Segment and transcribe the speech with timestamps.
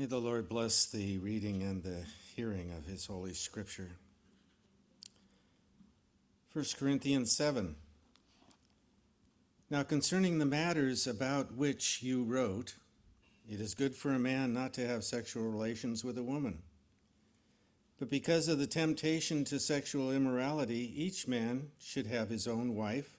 [0.00, 3.90] May the Lord bless the reading and the hearing of his holy scripture.
[6.54, 7.76] 1 Corinthians 7.
[9.68, 12.76] Now, concerning the matters about which you wrote,
[13.46, 16.62] it is good for a man not to have sexual relations with a woman.
[17.98, 23.18] But because of the temptation to sexual immorality, each man should have his own wife,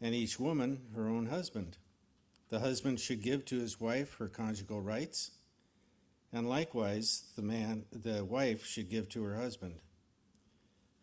[0.00, 1.76] and each woman her own husband.
[2.48, 5.32] The husband should give to his wife her conjugal rights
[6.34, 9.76] and likewise, the man, the wife should give to her husband.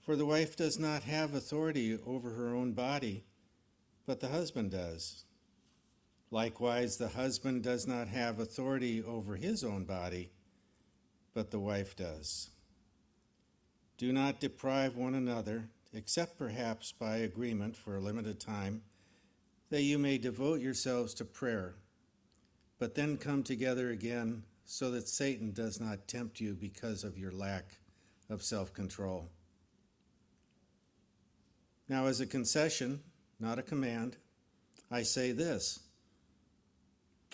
[0.01, 3.23] For the wife does not have authority over her own body,
[4.05, 5.23] but the husband does.
[6.31, 10.31] Likewise, the husband does not have authority over his own body,
[11.33, 12.49] but the wife does.
[13.97, 18.81] Do not deprive one another, except perhaps by agreement for a limited time,
[19.69, 21.75] that you may devote yourselves to prayer,
[22.79, 27.33] but then come together again so that Satan does not tempt you because of your
[27.33, 27.79] lack
[28.29, 29.29] of self control.
[31.89, 33.01] Now, as a concession,
[33.37, 34.15] not a command,
[34.89, 35.81] I say this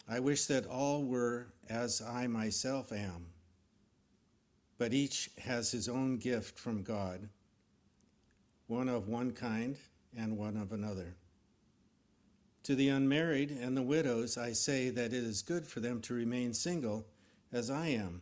[0.09, 3.27] I wish that all were as I myself am,
[4.79, 7.29] but each has his own gift from God,
[8.66, 9.77] one of one kind
[10.17, 11.13] and one of another.
[12.63, 16.16] To the unmarried and the widows, I say that it is good for them to
[16.16, 17.05] remain single
[17.52, 18.22] as I am.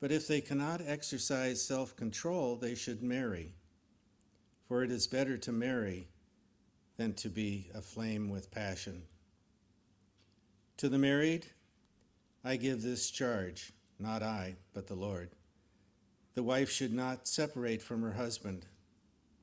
[0.00, 3.54] But if they cannot exercise self control, they should marry.
[4.66, 6.08] For it is better to marry
[6.96, 9.02] than to be aflame with passion.
[10.78, 11.46] To the married,
[12.44, 15.30] I give this charge, not I, but the Lord.
[16.34, 18.66] The wife should not separate from her husband,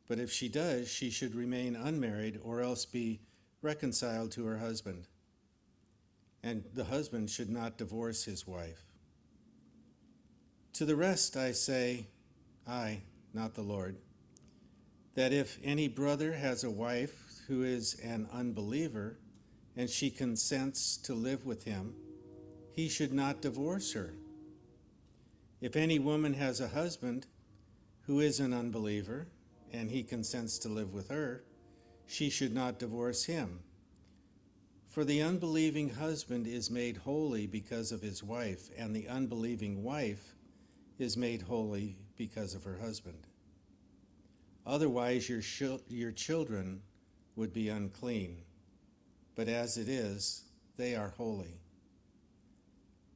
[0.08, 3.20] but if she does, she should remain unmarried or else be
[3.62, 5.08] reconciled to her husband.
[6.44, 8.86] And the husband should not divorce his wife.
[10.76, 12.08] To the rest I say,
[12.68, 13.04] I,
[13.34, 13.96] not the Lord,
[15.14, 19.18] that if any brother has a wife who is an unbeliever
[19.78, 21.94] and she consents to live with him,
[22.74, 24.16] he should not divorce her.
[25.62, 27.26] If any woman has a husband
[28.02, 29.30] who is an unbeliever
[29.72, 31.46] and he consents to live with her,
[32.06, 33.62] she should not divorce him.
[34.90, 40.35] For the unbelieving husband is made holy because of his wife, and the unbelieving wife
[40.98, 43.28] is made holy because of her husband.
[44.66, 45.42] Otherwise, your,
[45.88, 46.82] your children
[47.36, 48.38] would be unclean,
[49.36, 50.44] but as it is,
[50.78, 51.60] they are holy.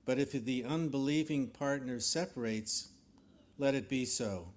[0.06, 2.90] But if the unbelieving partner separates,
[3.58, 4.50] let it be so.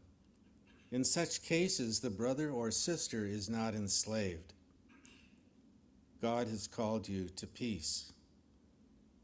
[0.91, 4.53] In such cases, the brother or sister is not enslaved.
[6.21, 8.13] God has called you to peace.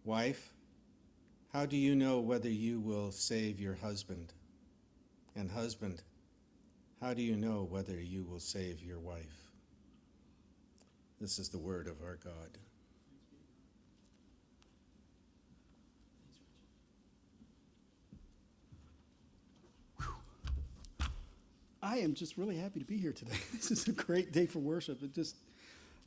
[0.04, 0.52] Wife,
[1.52, 4.32] how do you know whether you will save your husband?
[5.34, 6.02] And husband,
[7.00, 9.52] how do you know whether you will save your wife?
[11.20, 12.58] This is the word of our God.
[21.82, 23.32] I am just really happy to be here today.
[23.54, 25.02] This is a great day for worship.
[25.02, 25.36] It just,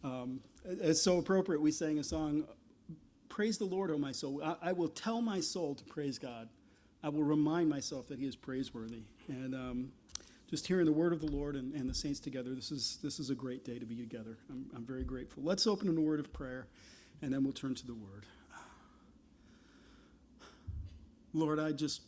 [0.04, 1.60] um, it's so appropriate.
[1.62, 2.44] We sang a song
[3.42, 4.40] Praise the Lord, O my soul.
[4.46, 6.48] I, I, will tell my soul to praise God.
[7.02, 9.02] I will remind myself that He is praiseworthy.
[9.28, 9.92] And um,
[10.48, 13.20] just hearing the word of the Lord and, and, the saints together, this is, this
[13.20, 14.38] is a great day to be together.
[14.52, 15.42] I'm, I'm very grateful.
[15.42, 16.68] Let's open in a word of prayer,
[17.24, 18.28] and then we'll turn to the word.
[21.34, 22.02] Lord, I just,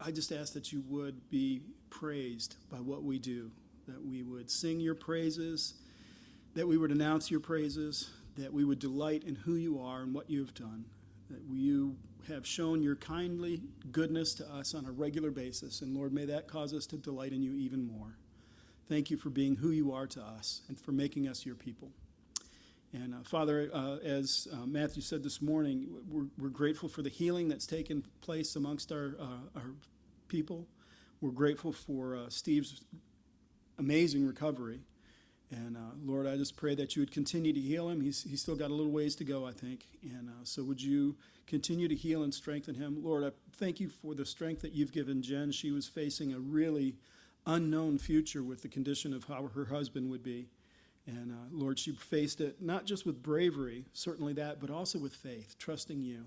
[0.00, 1.60] I just ask that you would be
[1.90, 3.50] praised by what we do,
[3.88, 5.74] that we would sing your praises,
[6.54, 10.14] that we would announce your praises, that we would delight in who you are and
[10.14, 10.84] what you have done,
[11.30, 11.96] that you
[12.28, 13.60] have shown your kindly
[13.90, 15.82] goodness to us on a regular basis.
[15.82, 18.16] And Lord, may that cause us to delight in you even more.
[18.88, 21.90] Thank you for being who you are to us and for making us your people.
[22.92, 27.10] And uh, Father, uh, as uh, Matthew said this morning, we're, we're, grateful for the
[27.10, 29.70] healing that's taken place amongst our, uh, our
[30.28, 30.66] people.
[31.20, 32.82] We're grateful for uh, Steve's
[33.78, 34.80] amazing recovery.
[35.50, 38.00] And uh, Lord, I just pray that you would continue to heal him.
[38.02, 39.86] He's, he's still got a little ways to go, I think.
[40.02, 41.16] And uh, so would you
[41.46, 43.02] continue to heal and strengthen him?
[43.02, 45.50] Lord, I thank you for the strength that you've given Jen.
[45.50, 46.96] She was facing a really
[47.46, 50.48] unknown future with the condition of how her husband would be.
[51.06, 55.14] And uh, Lord, she faced it not just with bravery, certainly that, but also with
[55.14, 56.26] faith, trusting you.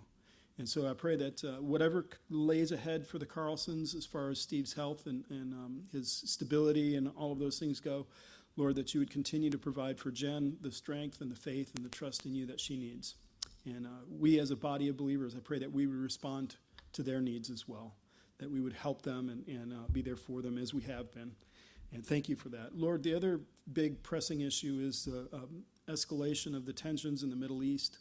[0.57, 4.41] And so I pray that uh, whatever lays ahead for the Carlsons as far as
[4.41, 8.07] Steve's health and, and um, his stability and all of those things go,
[8.57, 11.85] Lord, that you would continue to provide for Jen the strength and the faith and
[11.85, 13.15] the trust in you that she needs.
[13.65, 16.55] And uh, we, as a body of believers, I pray that we would respond
[16.93, 17.95] to their needs as well,
[18.39, 21.11] that we would help them and, and uh, be there for them as we have
[21.13, 21.31] been.
[21.93, 22.75] And thank you for that.
[22.75, 23.41] Lord, the other
[23.73, 27.99] big pressing issue is the um, escalation of the tensions in the Middle East.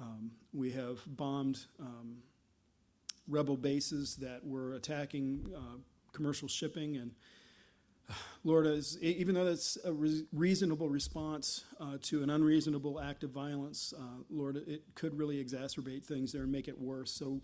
[0.00, 2.16] Um, we have bombed um,
[3.28, 5.78] rebel bases that were attacking uh,
[6.12, 6.96] commercial shipping.
[6.96, 7.12] And
[8.44, 13.30] Lord, as, even though that's a re- reasonable response uh, to an unreasonable act of
[13.30, 17.12] violence, uh, Lord, it could really exacerbate things there and make it worse.
[17.12, 17.40] So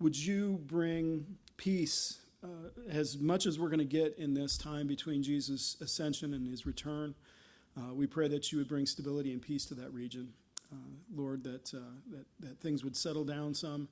[0.00, 1.26] would you bring
[1.56, 6.34] peace uh, as much as we're going to get in this time between Jesus' ascension
[6.34, 7.14] and his return?
[7.76, 10.32] Uh, we pray that you would bring stability and peace to that region.
[10.72, 10.76] Uh,
[11.14, 11.80] Lord, that, uh,
[12.10, 13.88] that, that things would settle down some,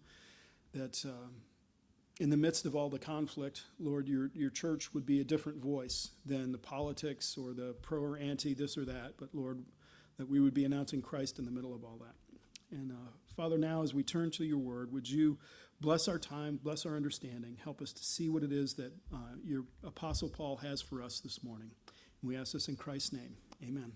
[0.72, 1.30] that um,
[2.18, 5.58] in the midst of all the conflict, Lord, your, your church would be a different
[5.58, 9.64] voice than the politics or the pro or anti this or that, but Lord,
[10.18, 12.76] that we would be announcing Christ in the middle of all that.
[12.76, 15.38] And uh, Father, now as we turn to your word, would you
[15.80, 19.36] bless our time, bless our understanding, help us to see what it is that uh,
[19.44, 21.70] your Apostle Paul has for us this morning.
[22.20, 23.36] And we ask this in Christ's name.
[23.62, 23.92] Amen.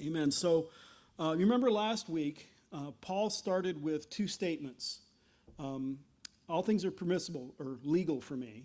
[0.00, 0.30] Amen.
[0.30, 0.68] So,
[1.18, 5.00] uh, you remember last week, uh, Paul started with two statements.
[5.58, 5.98] Um,
[6.48, 8.64] all things are permissible or legal for me.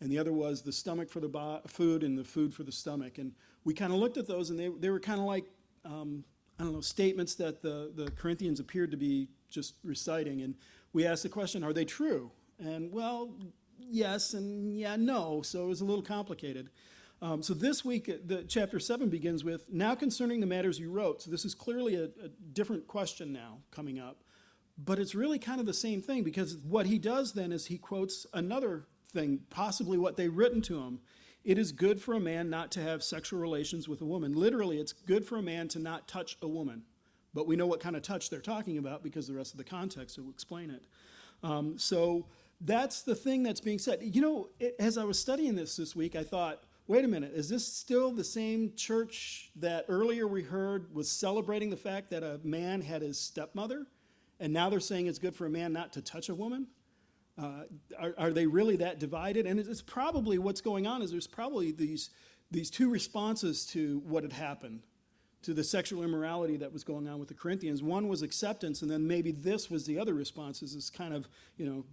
[0.00, 2.72] And the other was the stomach for the bo- food and the food for the
[2.72, 3.18] stomach.
[3.18, 3.32] And
[3.64, 5.46] we kind of looked at those, and they, they were kind of like,
[5.84, 6.24] um,
[6.58, 10.42] I don't know, statements that the, the Corinthians appeared to be just reciting.
[10.42, 10.54] And
[10.92, 12.30] we asked the question, are they true?
[12.58, 13.30] And well,
[13.78, 15.42] yes, and yeah, no.
[15.42, 16.70] So it was a little complicated.
[17.22, 20.90] Um, so this week, uh, the chapter seven begins with now concerning the matters you
[20.90, 21.22] wrote.
[21.22, 24.22] So this is clearly a, a different question now coming up,
[24.78, 27.78] but it's really kind of the same thing because what he does then is he
[27.78, 31.00] quotes another thing, possibly what they written to him.
[31.44, 34.32] It is good for a man not to have sexual relations with a woman.
[34.32, 36.82] Literally, it's good for a man to not touch a woman.
[37.32, 39.64] But we know what kind of touch they're talking about because the rest of the
[39.64, 40.82] context will explain it.
[41.42, 42.26] Um, so
[42.60, 44.00] that's the thing that's being said.
[44.02, 47.32] You know, it, as I was studying this this week, I thought, wait a minute,
[47.34, 52.22] is this still the same church that earlier we heard was celebrating the fact that
[52.22, 53.86] a man had his stepmother?
[54.38, 56.66] And now they're saying it's good for a man not to touch a woman?
[57.38, 57.64] Uh,
[57.98, 59.46] are, are, they really that divided?
[59.46, 62.10] And it's probably what's going on is there's probably these,
[62.50, 64.82] these two responses to what had happened,
[65.42, 67.82] to the sexual immorality that was going on with the Corinthians.
[67.82, 71.28] One was acceptance, and then maybe this was the other response is this kind of,
[71.58, 71.84] you know,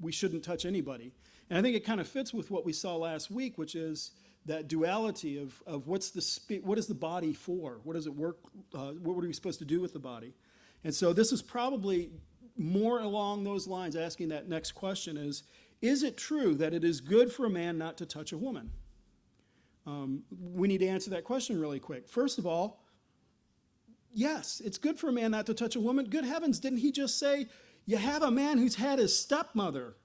[0.00, 1.12] we shouldn't touch anybody.
[1.50, 4.12] And I think it kind of fits with what we saw last week, which is
[4.46, 7.80] that duality of, of what's the spe- what is the body for?
[7.82, 8.38] What does it work?
[8.74, 10.34] Uh, what are we supposed to do with the body?
[10.84, 12.10] And so this is probably
[12.56, 15.42] more along those lines, asking that next question is
[15.82, 18.70] Is it true that it is good for a man not to touch a woman?
[19.86, 22.08] Um, we need to answer that question really quick.
[22.08, 22.84] First of all,
[24.12, 26.06] yes, it's good for a man not to touch a woman.
[26.06, 27.48] Good heavens, didn't he just say,
[27.86, 29.96] You have a man who's had his stepmother?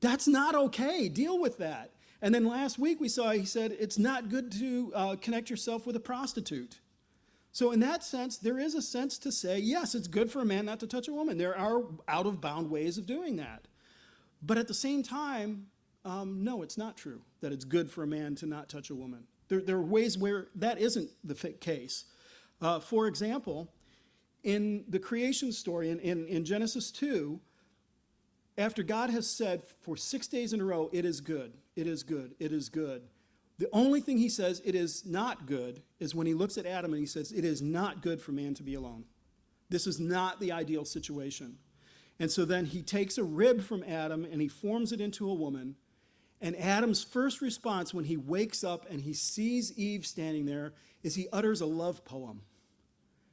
[0.00, 1.08] That's not okay.
[1.08, 1.92] Deal with that.
[2.20, 5.86] And then last week we saw he said it's not good to uh, connect yourself
[5.86, 6.80] with a prostitute.
[7.52, 10.44] So, in that sense, there is a sense to say, yes, it's good for a
[10.44, 11.38] man not to touch a woman.
[11.38, 13.66] There are out of bound ways of doing that.
[14.42, 15.66] But at the same time,
[16.04, 18.94] um, no, it's not true that it's good for a man to not touch a
[18.94, 19.24] woman.
[19.48, 22.04] There, there are ways where that isn't the case.
[22.60, 23.72] Uh, for example,
[24.44, 27.40] in the creation story in, in, in Genesis 2,
[28.56, 32.02] after God has said for six days in a row, it is good, it is
[32.02, 33.02] good, it is good,
[33.58, 36.92] the only thing he says it is not good is when he looks at Adam
[36.92, 39.04] and he says, It is not good for man to be alone.
[39.68, 41.58] This is not the ideal situation.
[42.20, 45.34] And so then he takes a rib from Adam and he forms it into a
[45.34, 45.76] woman.
[46.40, 51.16] And Adam's first response when he wakes up and he sees Eve standing there is
[51.16, 52.42] he utters a love poem.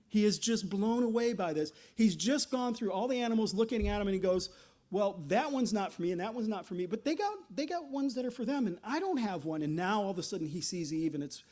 [0.07, 1.71] He is just blown away by this.
[1.95, 4.49] He's just gone through all the animals looking at him and he goes,
[4.91, 7.33] well, that one's not for me and that one's not for me, but they got
[7.53, 9.61] they got ones that are for them and I don't have one.
[9.61, 11.43] And now all of a sudden he sees Eve and it's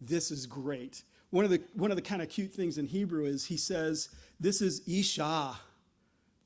[0.00, 1.02] this is great.
[1.30, 4.08] One of the one of the kind of cute things in Hebrew is he says
[4.40, 5.56] this is Isha,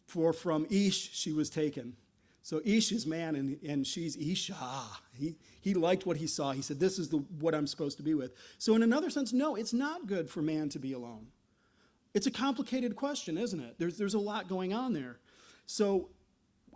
[0.06, 1.96] for from Ish she was taken.
[2.42, 4.54] So Ish is man and, and she's Isha.
[5.16, 6.52] He, he liked what he saw.
[6.52, 8.34] He said, This is the, what I'm supposed to be with.
[8.58, 11.28] So, in another sense, no, it's not good for man to be alone.
[12.14, 13.76] It's a complicated question, isn't it?
[13.78, 15.18] There's, there's a lot going on there.
[15.66, 16.08] So,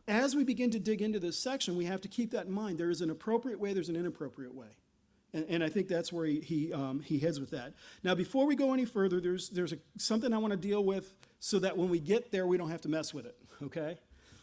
[0.09, 2.79] as we begin to dig into this section, we have to keep that in mind.
[2.79, 4.69] There is an appropriate way, there's an inappropriate way.
[5.33, 7.75] And, and I think that's where he, he, um, he heads with that.
[8.03, 11.15] Now, before we go any further, there's, there's a, something I want to deal with
[11.41, 13.99] so that when we get there, we don't have to mess with it, okay?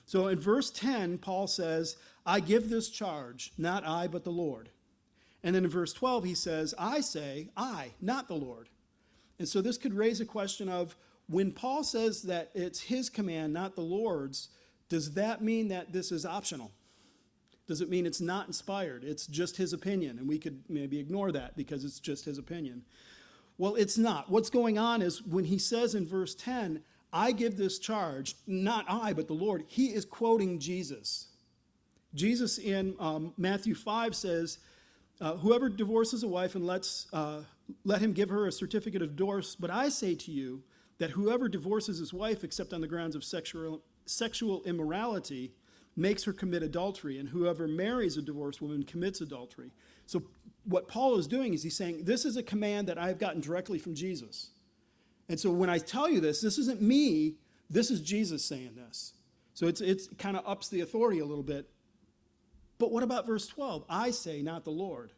[0.06, 4.70] So in verse 10, Paul says, I give this charge, not I, but the Lord.
[5.44, 8.70] And then in verse 12, he says, I say, I, not the Lord.
[9.40, 10.96] And so this could raise a question of
[11.28, 14.50] when Paul says that it's his command, not the Lord's,
[14.94, 16.70] Does that mean that this is optional?
[17.66, 19.04] Does it mean it's not inspired?
[19.04, 22.84] It's just his opinion, and we could maybe ignore that because it's just his opinion.
[23.58, 24.30] Well, it's not.
[24.30, 28.86] What's going on is when he says in verse 10, I give this charge, not
[28.88, 31.30] I, but the Lord, he is quoting Jesus.
[32.14, 34.60] Jesus in um, Matthew 5 says,
[35.20, 37.42] uh, Whoever divorces a wife and lets, uh,
[37.84, 40.62] let him give her a certificate of divorce, but I say to you
[41.00, 45.54] that whoever divorces his wife except on the grounds of sexual, sexual immorality
[45.96, 49.72] makes her commit adultery, and whoever marries a divorced woman commits adultery.
[50.06, 50.24] So,
[50.66, 53.80] what Paul is doing is he's saying, This is a command that I've gotten directly
[53.80, 54.50] from Jesus.
[55.30, 57.36] And so, when I tell you this, this isn't me,
[57.70, 59.14] this is Jesus saying this.
[59.54, 61.70] So, it's, it's kind of ups the authority a little bit.
[62.80, 63.86] But what about verse 12?
[63.88, 65.12] I say, not the Lord.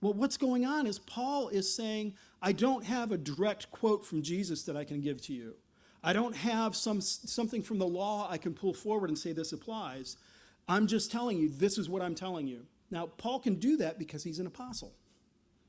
[0.00, 4.22] Well, what's going on is Paul is saying, I don't have a direct quote from
[4.22, 5.56] Jesus that I can give to you.
[6.02, 9.52] I don't have some, something from the law I can pull forward and say this
[9.52, 10.16] applies.
[10.68, 12.66] I'm just telling you, this is what I'm telling you.
[12.90, 14.92] Now, Paul can do that because he's an apostle.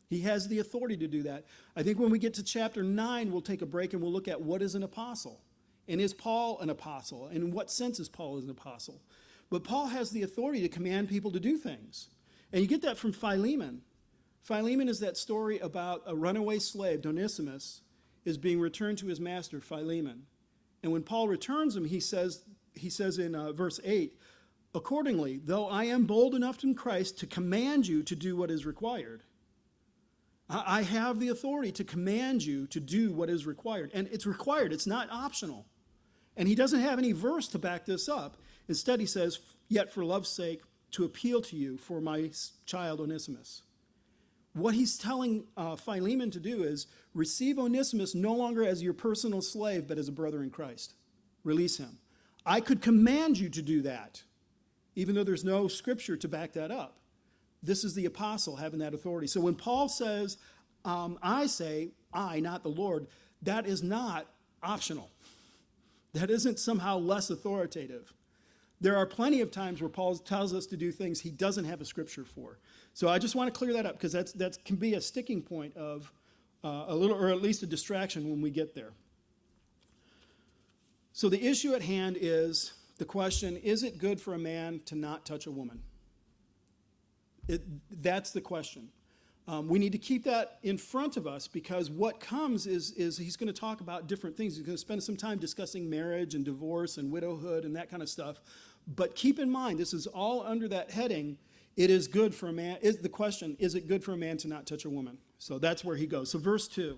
[0.10, 1.46] He has the authority to do that.
[1.76, 4.28] I think when we get to chapter 9, we'll take a break and we'll look
[4.28, 5.42] at what is an apostle.
[5.88, 7.28] And is Paul an apostle?
[7.28, 9.02] And in what sense is Paul an apostle?
[9.50, 12.10] But Paul has the authority to command people to do things.
[12.52, 13.82] And you get that from Philemon.
[14.42, 17.82] Philemon is that story about a runaway slave, Onesimus,
[18.26, 20.24] is being returned to his master, Philemon.
[20.84, 24.18] And when Paul returns him, he says, he says in uh, verse 8,
[24.74, 28.66] Accordingly, though I am bold enough in Christ to command you to do what is
[28.66, 29.24] required,
[30.50, 33.92] I have the authority to command you to do what is required.
[33.94, 35.66] And it's required, it's not optional.
[36.36, 38.38] And he doesn't have any verse to back this up.
[38.68, 40.62] Instead, he says, Yet for love's sake,
[40.92, 42.32] to appeal to you for my
[42.66, 43.62] child Onesimus.
[44.54, 49.42] What he's telling uh, Philemon to do is receive Onesimus no longer as your personal
[49.42, 50.94] slave, but as a brother in Christ.
[51.44, 52.00] Release him.
[52.46, 54.24] I could command you to do that,
[54.96, 56.98] even though there's no scripture to back that up.
[57.64, 59.28] This is the apostle having that authority.
[59.28, 60.38] So when Paul says,
[60.84, 63.08] um, I say, I, not the Lord,
[63.44, 64.28] that is not
[64.64, 65.12] optional.
[66.14, 68.12] That isn't somehow less authoritative.
[68.82, 71.82] There are plenty of times where Paul tells us to do things he doesn't have
[71.82, 72.58] a scripture for.
[72.94, 75.42] So I just want to clear that up because that's that can be a sticking
[75.42, 76.12] point of
[76.64, 78.92] uh, a little, or at least a distraction when we get there.
[81.14, 84.96] So the issue at hand is the question: Is it good for a man to
[84.96, 85.82] not touch a woman?
[87.48, 87.64] It,
[88.02, 88.90] that's the question.
[89.48, 93.18] Um, we need to keep that in front of us because what comes is, is
[93.18, 94.56] he's going to talk about different things.
[94.56, 98.04] He's going to spend some time discussing marriage and divorce and widowhood and that kind
[98.04, 98.40] of stuff.
[98.88, 101.38] But keep in mind, this is all under that heading.
[101.78, 102.78] It is good for a man.
[102.82, 105.18] Is the question: Is it good for a man to not touch a woman?
[105.38, 106.32] So that's where he goes.
[106.32, 106.98] So verse two,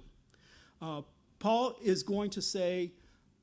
[0.81, 1.01] uh,
[1.39, 2.93] Paul is going to say,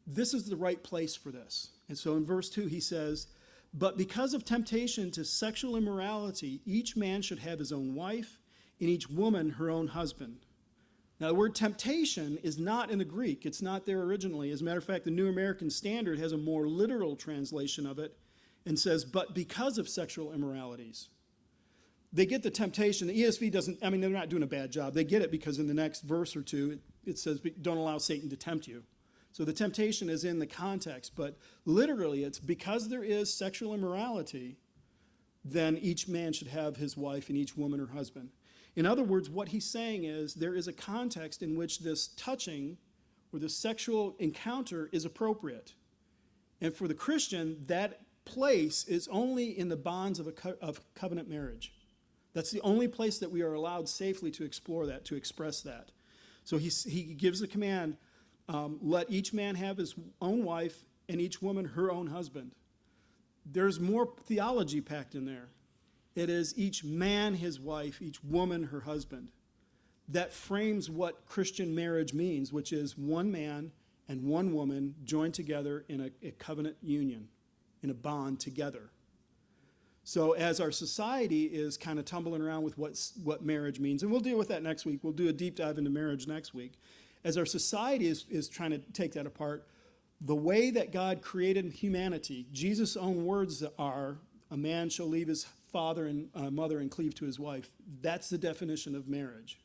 [0.06, 3.28] "This is the right place for this." And so in verse two, he says,
[3.72, 8.40] "But because of temptation to sexual immorality, each man should have his own wife,
[8.80, 10.46] and each woman her own husband."
[11.20, 13.44] Now, the word temptation is not in the Greek.
[13.44, 14.50] It's not there originally.
[14.50, 17.98] As a matter of fact, the New American Standard has a more literal translation of
[17.98, 18.16] it
[18.64, 21.10] and says, but because of sexual immoralities.
[22.12, 23.06] They get the temptation.
[23.06, 24.94] The ESV doesn't, I mean, they're not doing a bad job.
[24.94, 27.98] They get it because in the next verse or two, it, it says, don't allow
[27.98, 28.82] Satan to tempt you.
[29.32, 34.56] So the temptation is in the context, but literally it's because there is sexual immorality,
[35.44, 38.30] then each man should have his wife and each woman her husband.
[38.74, 42.76] In other words, what he's saying is there is a context in which this touching
[43.32, 45.74] or the sexual encounter is appropriate.
[46.60, 50.80] And for the Christian, that place is only in the bonds of, a co- of
[50.94, 51.72] covenant marriage.
[52.32, 55.90] That's the only place that we are allowed safely to explore that, to express that.
[56.44, 57.96] So he, he gives the command
[58.48, 62.52] um, let each man have his own wife and each woman her own husband.
[63.46, 65.48] There's more theology packed in there.
[66.14, 69.28] It is each man his wife, each woman her husband.
[70.08, 73.70] That frames what Christian marriage means, which is one man
[74.08, 77.28] and one woman joined together in a, a covenant union,
[77.82, 78.90] in a bond together.
[80.02, 84.10] So as our society is kind of tumbling around with what's, what marriage means, and
[84.10, 85.00] we'll deal with that next week.
[85.02, 86.78] We'll do a deep dive into marriage next week.
[87.22, 89.66] As our society is, is trying to take that apart,
[90.20, 94.18] the way that God created humanity, Jesus' own words are,
[94.50, 97.72] a man shall leave his father and uh, mother and cleave to his wife.
[98.00, 99.58] That's the definition of marriage.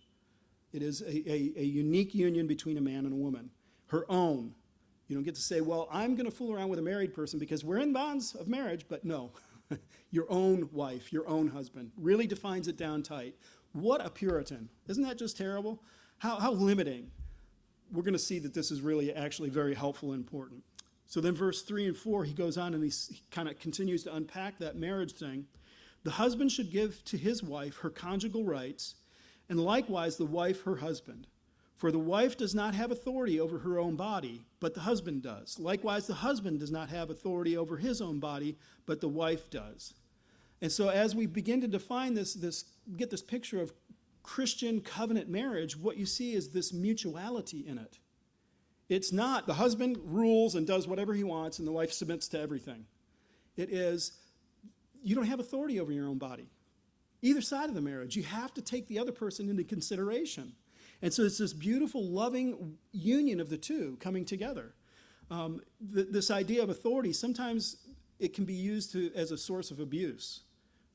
[0.72, 3.50] It is a, a, a unique union between a man and a woman.
[3.88, 4.54] Her own.
[5.08, 7.40] You don't get to say, well, I'm going to fool around with a married person
[7.40, 9.32] because we're in bonds of marriage, but no.
[10.12, 11.92] your own wife, your own husband.
[11.98, 13.36] Really defines it down tight.
[13.74, 14.70] What a Puritan.
[14.88, 15.84] Isn't that just terrible?
[16.20, 17.12] How, how limiting.
[17.92, 20.64] We're going to see that this is really actually very helpful and important.
[21.08, 24.04] So then, verse 3 and 4, he goes on and he, he kind of continues
[24.04, 25.46] to unpack that marriage thing.
[26.04, 28.96] The husband should give to his wife her conjugal rights,
[29.50, 31.28] and likewise the wife her husband.
[31.76, 35.60] For the wife does not have authority over her own body, but the husband does.
[35.60, 39.94] Likewise, the husband does not have authority over his own body, but the wife does.
[40.62, 42.64] And so, as we begin to define this, this
[42.96, 43.74] get this picture of
[44.24, 48.00] Christian covenant marriage, what you see is this mutuality in it.
[48.88, 52.40] It's not the husband rules and does whatever he wants, and the wife submits to
[52.40, 52.86] everything.
[53.58, 54.14] It is
[55.04, 56.50] you don't have authority over your own body.
[57.22, 60.54] Either side of the marriage, you have to take the other person into consideration.
[61.02, 64.74] And so it's this beautiful, loving union of the two coming together.
[65.30, 65.62] Um,
[65.94, 67.78] th- this idea of authority, sometimes
[68.20, 70.42] it can be used to, as a source of abuse.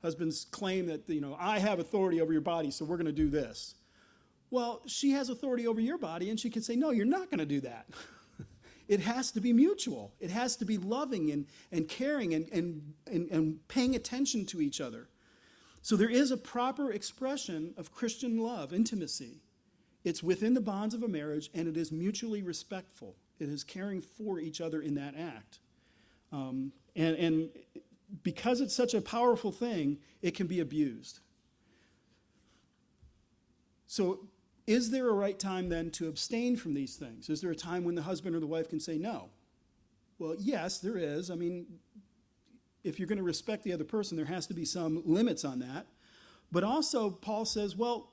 [0.02, 3.12] Husbands claim that, you know, I have authority over your body, so we're going to
[3.12, 3.75] do this.
[4.50, 7.38] Well, she has authority over your body, and she can say, no, you're not going
[7.38, 7.87] to do that.
[8.88, 10.12] it has to be mutual.
[10.19, 14.61] It has to be loving and, and caring and, and, and, and paying attention to
[14.61, 15.09] each other.
[15.83, 19.42] So there is a proper expression of Christian love, intimacy.
[20.04, 23.16] It's within the bonds of a marriage, and it is mutually respectful.
[23.38, 25.59] It is caring for each other in that act.
[26.33, 27.50] Um, and, and
[28.23, 31.21] because it's such a powerful thing, it can be abused.
[33.87, 34.28] So,
[34.66, 37.28] is there a right time then to abstain from these things?
[37.28, 39.30] Is there a time when the husband or the wife can say no?
[40.19, 41.30] Well, yes, there is.
[41.30, 41.66] I mean,
[42.85, 45.59] if you're going to respect the other person, there has to be some limits on
[45.61, 45.87] that.
[46.52, 48.11] But also, Paul says, well,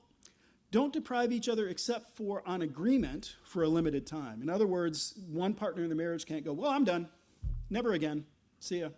[0.70, 4.42] don't deprive each other except for on agreement for a limited time.
[4.42, 7.08] In other words, one partner in the marriage can't go, well, I'm done.
[7.70, 8.24] Never again.
[8.60, 8.88] See ya.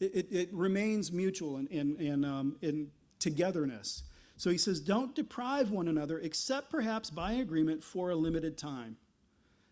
[0.00, 4.04] It, it, it remains mutual in, in, in, um, in togetherness.
[4.36, 8.96] So he says, don't deprive one another except perhaps by agreement for a limited time.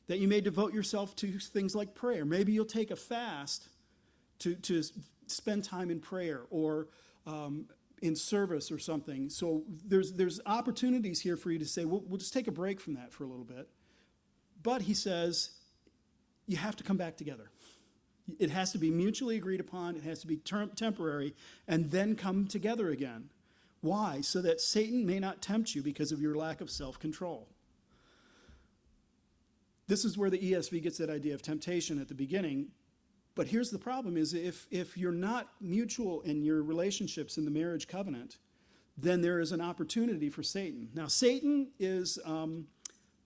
[0.06, 2.24] That you may devote yourself to things like prayer.
[2.24, 3.68] Maybe you'll take a fast
[4.40, 4.82] to, to
[5.26, 6.88] spend time in prayer or
[7.26, 7.66] um,
[8.02, 9.28] in service or something.
[9.28, 12.80] So there's, there's opportunities here for you to say, we'll, we'll just take a break
[12.80, 13.68] from that for a little bit.
[14.62, 15.50] But he says,
[16.46, 17.50] you have to come back together.
[18.38, 21.34] It has to be mutually agreed upon, it has to be temporary,
[21.66, 23.28] and then come together again.
[23.80, 24.20] Why?
[24.20, 27.48] So that Satan may not tempt you because of your lack of self control.
[29.86, 32.68] This is where the ESV gets that idea of temptation at the beginning.
[33.40, 37.50] But here's the problem is if, if you're not mutual in your relationships in the
[37.50, 38.36] marriage covenant,
[38.98, 40.90] then there is an opportunity for Satan.
[40.92, 42.66] Now, Satan is um,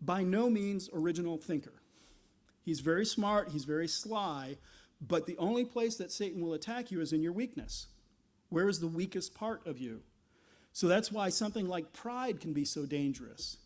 [0.00, 1.82] by no means original thinker.
[2.62, 4.56] He's very smart, he's very sly,
[5.00, 7.88] but the only place that Satan will attack you is in your weakness.
[8.50, 10.00] Where is the weakest part of you?
[10.72, 13.56] So that's why something like pride can be so dangerous.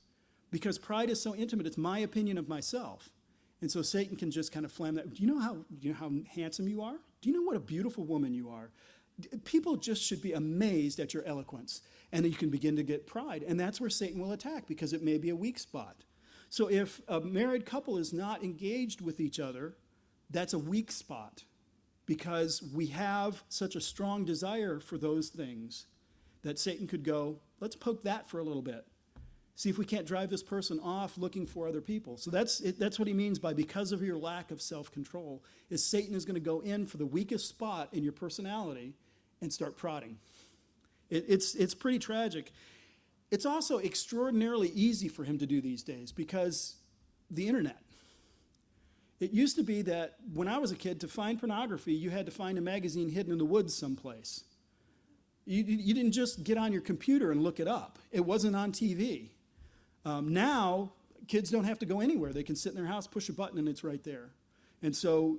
[0.51, 3.11] Because pride is so intimate, it's my opinion of myself.
[3.61, 5.15] And so Satan can just kind of flam that.
[5.15, 6.97] Do you know how, you know how handsome you are?
[7.21, 8.71] Do you know what a beautiful woman you are?
[9.45, 11.83] People just should be amazed at your eloquence.
[12.13, 13.43] And you can begin to get pride.
[13.43, 16.05] And that's where Satan will attack because it may be a weak spot.
[16.51, 19.77] So if a married couple is not engaged with each other,
[20.31, 21.45] that's a weak spot
[22.07, 25.87] because we have such a strong desire for those things
[26.43, 28.87] that Satan could go, let's poke that for a little bit
[29.59, 32.17] see if we can't drive this person off looking for other people.
[32.17, 35.43] So that's, it, that's what he means by because of your lack of self control,
[35.69, 38.95] is Satan is going to go in for the weakest spot in your personality
[39.41, 40.17] and start prodding.
[41.11, 42.53] It, it's, it's pretty tragic.
[43.33, 46.77] It's also extraordinarily easy for him to do these days because
[47.29, 47.83] the internet.
[49.19, 52.27] It used to be that when I was a kid, to find pornography, you had
[52.27, 54.45] to find a magazine hidden in the woods someplace.
[55.47, 58.71] You, you didn't just get on your computer and look it up, it wasn't on
[58.71, 59.31] TV.
[60.05, 60.93] Um, now,
[61.27, 62.33] kids don't have to go anywhere.
[62.33, 64.31] They can sit in their house, push a button, and it's right there.
[64.83, 65.39] And so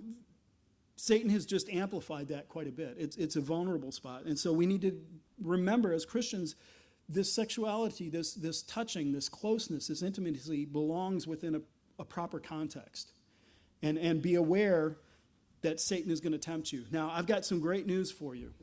[0.95, 2.95] Satan has just amplified that quite a bit.
[2.97, 4.25] It's, it's a vulnerable spot.
[4.25, 5.01] And so we need to
[5.41, 6.55] remember as Christians,
[7.07, 11.61] this sexuality, this, this touching, this closeness, this intimacy belongs within a,
[11.99, 13.13] a proper context.
[13.81, 14.97] And, and be aware
[15.61, 16.83] that Satan is going to tempt you.
[16.91, 18.53] Now, I've got some great news for you.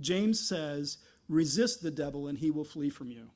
[0.00, 3.30] James says, resist the devil and he will flee from you.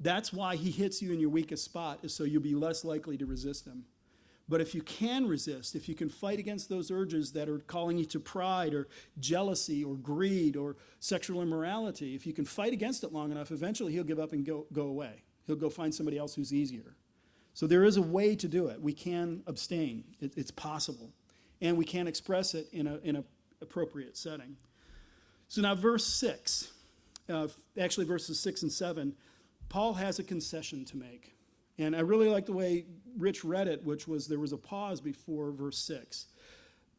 [0.00, 3.16] That's why he hits you in your weakest spot, is so you'll be less likely
[3.18, 3.84] to resist him.
[4.48, 7.98] But if you can resist, if you can fight against those urges that are calling
[7.98, 13.04] you to pride or jealousy or greed or sexual immorality, if you can fight against
[13.04, 15.22] it long enough, eventually he'll give up and go, go away.
[15.46, 16.94] He'll go find somebody else who's easier.
[17.52, 18.80] So there is a way to do it.
[18.80, 21.10] We can abstain, it, it's possible.
[21.60, 23.24] And we can express it in an in a
[23.60, 24.56] appropriate setting.
[25.48, 26.70] So now, verse 6,
[27.28, 27.48] uh,
[27.80, 29.14] actually, verses 6 and 7
[29.68, 31.34] Paul has a concession to make.
[31.78, 35.00] And I really like the way Rich read it, which was there was a pause
[35.00, 36.26] before verse 6.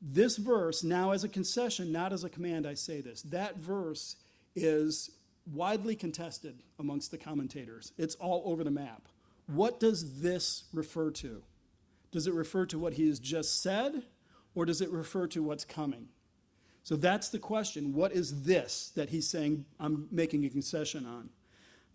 [0.02, 4.16] this verse, now as a concession, not as a command, I say this, that verse
[4.56, 5.12] is
[5.52, 7.92] widely contested amongst the commentators.
[7.98, 9.08] It's all over the map.
[9.48, 11.44] What does this refer to?
[12.12, 14.04] Does it refer to what he has just said,
[14.56, 16.08] or does it refer to what's coming?
[16.84, 17.94] So that's the question.
[17.94, 21.30] What is this that he's saying I'm making a concession on?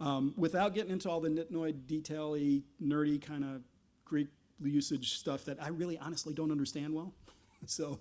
[0.01, 3.63] Um, without getting into all the nitnoid, detail-y, nerdy kind of
[4.05, 4.29] Greek
[4.63, 7.13] usage stuff that I really honestly don't understand well.
[7.67, 8.01] so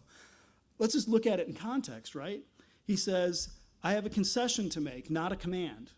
[0.80, 2.42] let's just look at it in context, right?
[2.86, 3.50] He says,
[3.84, 5.92] I have a concession to make, not a command.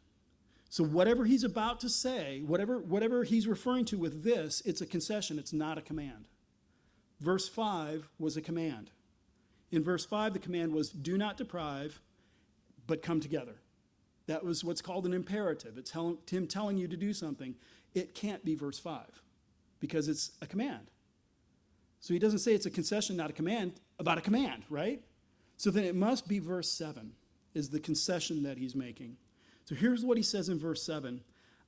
[0.69, 4.85] So whatever he's about to say, whatever, whatever he's referring to with this, it's a
[4.85, 6.27] concession, it's not a command.
[7.21, 8.91] Verse 5 was a command.
[9.71, 12.01] In verse 5, the command was, Do not deprive,
[12.87, 13.61] but come together.
[14.27, 15.77] That was what's called an imperative.
[15.77, 17.55] It's him telling you to do something.
[17.93, 19.21] It can't be verse 5
[19.79, 20.89] because it's a command.
[21.99, 25.01] So he doesn't say it's a concession, not a command, about a command, right?
[25.57, 27.13] So then it must be verse 7
[27.53, 29.17] is the concession that he's making.
[29.63, 31.21] So here's what he says in verse 7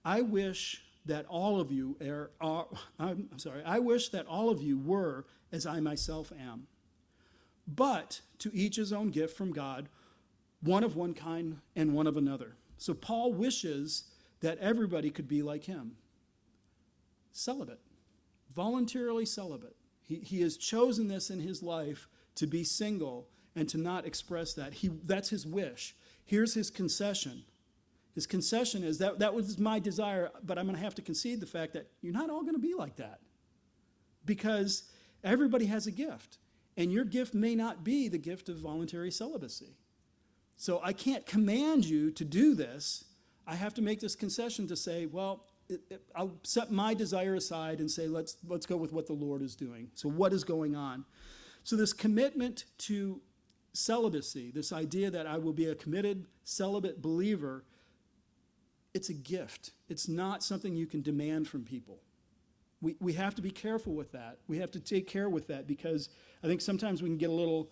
[0.05, 2.67] I wish that all of you are, are
[2.99, 6.67] I'm sorry, I wish that all of you were as I myself am.
[7.67, 9.89] But to each his own gift from God,
[10.61, 12.55] one of one kind and one of another.
[12.77, 14.05] So Paul wishes
[14.41, 15.93] that everybody could be like him.
[17.31, 17.81] Celibate,
[18.53, 19.75] voluntarily celibate.
[20.03, 24.53] He, he has chosen this in his life to be single and to not express
[24.53, 24.73] that.
[24.73, 25.95] He, that's his wish.
[26.25, 27.43] Here's his concession.
[28.13, 31.39] His concession is that that was my desire, but I'm going to have to concede
[31.39, 33.19] the fact that you're not all going to be like that.
[34.25, 34.83] Because
[35.23, 36.37] everybody has a gift,
[36.75, 39.77] and your gift may not be the gift of voluntary celibacy.
[40.57, 43.05] So I can't command you to do this.
[43.45, 47.35] I have to make this concession to say, well, it, it, I'll set my desire
[47.35, 49.89] aside and say, let's, let's go with what the Lord is doing.
[49.93, 51.05] So, what is going on?
[51.63, 53.21] So, this commitment to
[53.73, 57.63] celibacy, this idea that I will be a committed celibate believer,
[58.93, 59.71] it's a gift.
[59.89, 61.99] It's not something you can demand from people.
[62.81, 64.37] We, we have to be careful with that.
[64.47, 66.09] We have to take care with that because
[66.43, 67.69] I think sometimes we can get a little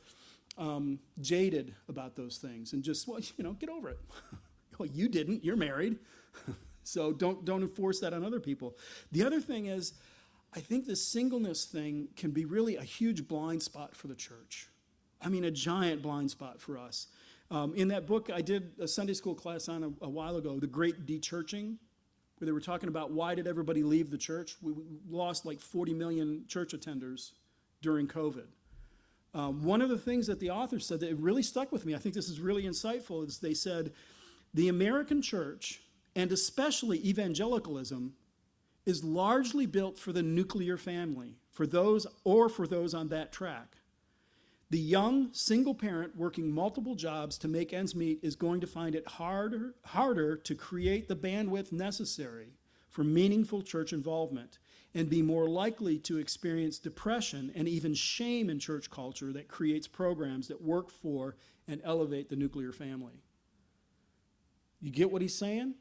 [0.58, 4.00] um, jaded about those things and just, well, you know, get over it.
[4.78, 5.98] well, you didn't, you're married.
[6.84, 8.78] so don't, don't enforce that on other people.
[9.12, 9.94] The other thing is,
[10.54, 14.70] I think this singleness thing can be really a huge blind spot for the church.
[15.22, 17.08] I mean, a giant blind spot for us.
[17.52, 20.60] Um, in that book, I did a Sunday school class on a, a while ago,
[20.60, 21.76] The Great Dechurching,
[22.38, 24.56] where they were talking about why did everybody leave the church.
[24.62, 24.74] We
[25.10, 27.32] lost like 40 million church attenders
[27.82, 28.48] during COVID.
[29.36, 31.98] Um, one of the things that the author said that really stuck with me, I
[31.98, 33.92] think this is really insightful, is they said
[34.54, 35.82] the American church,
[36.16, 38.14] and especially evangelicalism,
[38.86, 43.76] is largely built for the nuclear family, for those or for those on that track.
[44.70, 48.96] The young single parent working multiple jobs to make ends meet is going to find
[48.96, 52.54] it harder, harder to create the bandwidth necessary
[52.90, 54.60] for meaningful church involvement
[54.96, 59.88] and be more likely to experience depression and even shame in church culture that creates
[59.88, 61.36] programs that work for
[61.68, 63.22] and elevate the nuclear family.
[64.82, 65.76] You get what he's saying?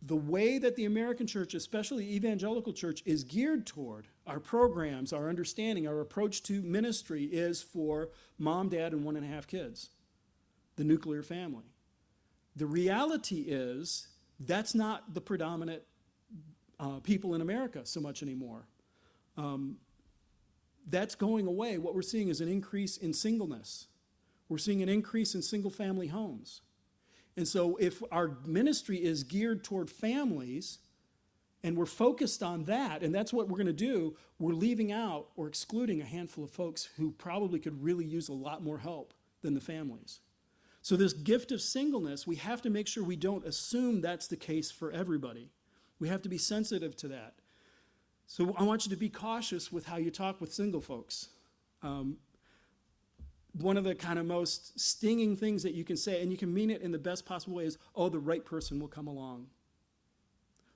[0.00, 5.28] The way that the American church, especially evangelical church, is geared toward our programs, our
[5.28, 9.90] understanding, our approach to ministry is for mom, dad, and one and a half kids,
[10.76, 11.66] the nuclear family.
[12.56, 14.08] The reality is
[14.40, 15.82] that's not the predominant
[16.82, 18.66] uh, people in America so much anymore.
[19.36, 19.76] Um,
[20.90, 21.78] that's going away.
[21.78, 23.86] What we're seeing is an increase in singleness.
[24.48, 26.60] We're seeing an increase in single family homes.
[27.36, 30.80] And so, if our ministry is geared toward families
[31.62, 35.28] and we're focused on that, and that's what we're going to do, we're leaving out
[35.36, 39.14] or excluding a handful of folks who probably could really use a lot more help
[39.40, 40.18] than the families.
[40.82, 44.36] So, this gift of singleness, we have to make sure we don't assume that's the
[44.36, 45.48] case for everybody.
[46.02, 47.34] We have to be sensitive to that.
[48.26, 51.28] So I want you to be cautious with how you talk with single folks.
[51.80, 52.16] Um,
[53.52, 56.52] one of the kind of most stinging things that you can say, and you can
[56.52, 59.46] mean it in the best possible way, is, oh, the right person will come along.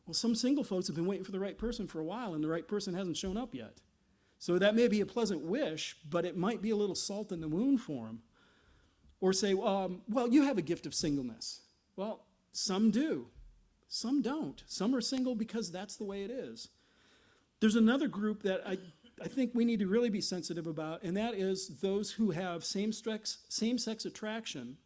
[0.07, 2.45] Well, some single folks have been waiting for the right person for a while, and
[2.45, 3.81] the right person hasn't shown up yet.
[4.39, 7.41] So that may be a pleasant wish, but it might be a little salt in
[7.41, 8.23] the wound for them.
[9.21, 11.63] Or say, um, well, you have a gift of singleness.
[11.97, 13.27] Well, some do.
[13.89, 14.63] Some don't.
[14.67, 16.69] Some are single because that's the way it is.
[17.61, 18.79] There's another group that I,
[19.23, 22.65] I think we need to really be sensitive about, and that is those who have
[22.65, 24.77] same sex, same sex attraction,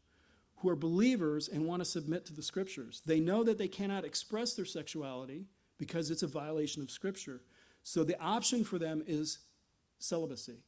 [0.57, 3.03] who are believers and want to submit to the scriptures.
[3.05, 5.47] They know that they cannot express their sexuality
[5.79, 7.41] because it's a violation of scripture.
[7.83, 9.39] So the option for them is
[9.99, 10.59] celibacy.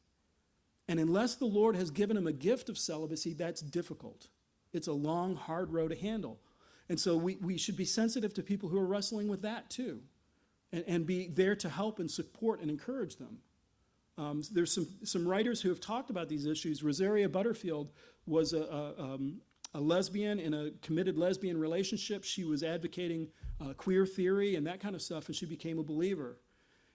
[0.88, 4.29] And unless the Lord has given them a gift of celibacy, that's difficult.
[4.73, 6.40] It's a long, hard road to handle.
[6.88, 10.01] And so we, we should be sensitive to people who are wrestling with that too,
[10.73, 13.38] and, and be there to help and support and encourage them.
[14.18, 16.83] Um, there's some, some writers who have talked about these issues.
[16.83, 17.90] Rosaria Butterfield
[18.27, 19.40] was a, a, um,
[19.75, 22.25] a lesbian in a committed lesbian relationship.
[22.25, 23.29] She was advocating
[23.61, 26.38] uh, queer theory and that kind of stuff, and she became a believer.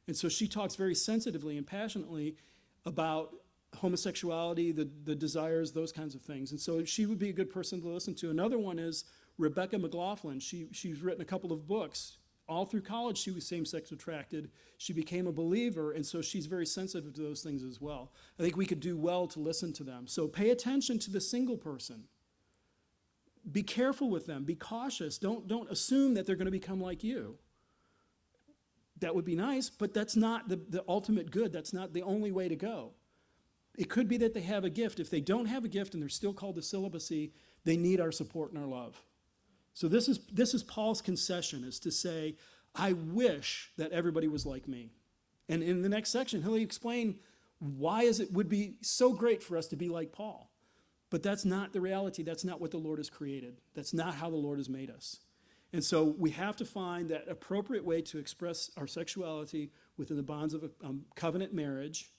[0.05, 2.35] And so she talks very sensitively and passionately
[2.85, 3.33] about
[3.75, 6.51] homosexuality, the, the desires, those kinds of things.
[6.51, 8.29] And so she would be a good person to listen to.
[8.29, 9.05] Another one is
[9.37, 10.39] Rebecca McLaughlin.
[10.39, 12.17] She, she's written a couple of books.
[12.49, 14.51] All through college, she was same sex attracted.
[14.77, 18.13] She became a believer, and so she's very sensitive to those things as well.
[18.39, 20.07] I think we could do well to listen to them.
[20.07, 22.05] So pay attention to the single person.
[23.51, 24.45] Be careful with them.
[24.45, 25.17] Be cautious.
[25.17, 27.37] Don't, don't assume that they're going to become like you.
[28.99, 31.51] That would be nice, but that's not the, the ultimate good.
[31.51, 32.93] That's not the only way to go.
[33.77, 34.99] It could be that they have a gift.
[34.99, 38.11] If they don't have a gift and they're still called to celibacy, they need our
[38.11, 39.03] support and our love.
[39.77, 42.35] So this is this is Paul's concession is to say,
[42.73, 44.89] I wish that everybody was like me.
[45.49, 47.19] And in the next section, he'll explain
[47.59, 50.49] why is it would be so great for us to be like Paul.
[51.11, 52.23] But that's not the reality.
[52.23, 53.61] That's not what the Lord has created.
[53.75, 55.19] That's not how the Lord has made us.
[55.71, 60.23] And so we have to find that appropriate way to express our sexuality within the
[60.23, 62.09] bonds of a um, covenant marriage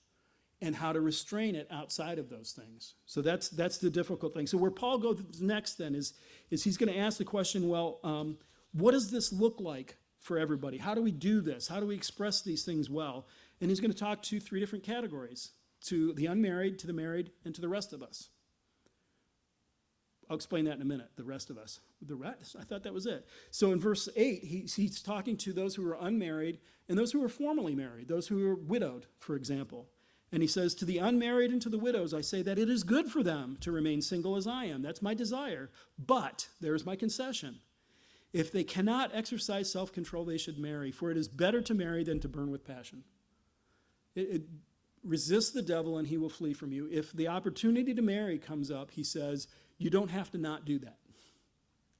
[0.60, 2.94] and how to restrain it outside of those things.
[3.06, 4.46] So that's that's the difficult thing.
[4.46, 6.14] So where Paul goes next then is
[6.50, 8.38] is he's going to ask the question, well, um,
[8.72, 10.78] what does this look like for everybody?
[10.78, 11.68] How do we do this?
[11.68, 13.26] How do we express these things well?
[13.60, 15.52] And he's going to talk to three different categories:
[15.84, 18.28] to the unmarried, to the married, and to the rest of us.
[20.28, 21.10] I'll explain that in a minute.
[21.16, 21.80] The rest of us.
[22.02, 22.54] The rest.
[22.60, 23.26] I thought that was it.
[23.50, 27.24] So in verse eight, he, he's talking to those who are unmarried and those who
[27.24, 29.88] are formerly married, those who are widowed, for example.
[30.30, 32.82] And he says, To the unmarried and to the widows, I say that it is
[32.82, 34.82] good for them to remain single as I am.
[34.82, 35.70] That's my desire.
[35.98, 37.60] But, there's my concession.
[38.32, 42.04] If they cannot exercise self control, they should marry, for it is better to marry
[42.04, 43.04] than to burn with passion.
[44.14, 44.42] It, it,
[45.04, 46.88] resist the devil and he will flee from you.
[46.90, 49.46] If the opportunity to marry comes up, he says,
[49.78, 50.98] you don't have to not do that.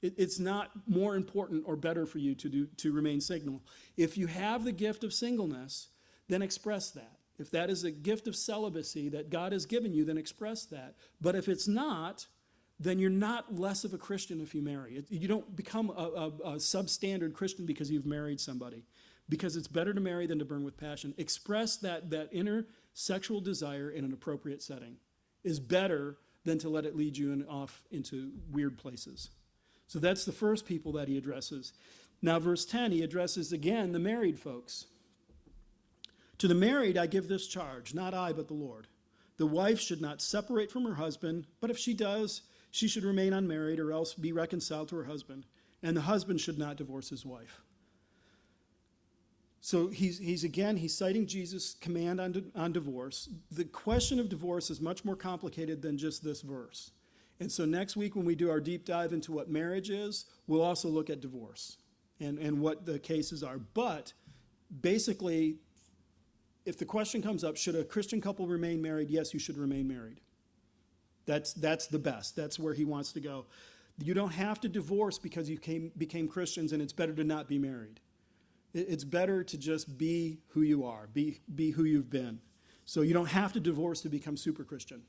[0.03, 3.63] It, it's not more important or better for you to, do, to remain single.
[3.97, 5.89] If you have the gift of singleness,
[6.29, 7.18] then express that.
[7.39, 10.97] If that is a gift of celibacy that God has given you, then express that.
[11.21, 12.27] But if it's not,
[12.81, 15.05] then you're not less of a Christian if you marry.
[15.09, 18.85] You don't become a, a, a, substandard Christian because you've married somebody.
[19.29, 21.15] Because it's better to marry than to burn with passion.
[21.19, 24.97] Express that, that inner sexual desire in an appropriate setting
[25.45, 29.31] is better than to let it lead you in, off into weird places.
[29.87, 31.73] So that's the first people that he addresses.
[32.23, 34.87] Now, verse 10, he addresses again the married folks.
[36.39, 38.87] To the married, I give this charge, not I, but the Lord.
[39.39, 43.33] The wife should not separate from her husband, but if she does, she should remain
[43.33, 45.47] unmarried or else be reconciled to her husband.
[45.83, 47.61] And the husband should not divorce his wife.
[49.61, 53.29] So he's, he's again, he's citing Jesus' command on, on divorce.
[53.51, 56.93] The question of divorce is much more complicated than just this verse.
[57.41, 60.63] And so next week, when we do our deep dive into what marriage is, we'll
[60.63, 61.77] also look at divorce
[62.21, 63.59] and, and what the cases are.
[63.59, 64.13] But
[64.81, 65.59] basically,
[66.69, 69.09] if the question comes up, should a Christian couple remain married?
[69.09, 70.21] Yes, you should remain married.
[71.25, 72.37] That's, that's the best.
[72.37, 73.47] That's where he wants to go.
[73.99, 77.49] You don't have to divorce because you came, became Christians, and it's better to not
[77.49, 78.01] be married.
[78.75, 82.39] It's better to just be who you are, be, be who you've been.
[82.85, 85.03] So you don't have to divorce to become super Christian.